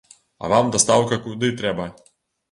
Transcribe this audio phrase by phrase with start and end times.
[0.45, 1.85] А вам дастаўка куды трэба?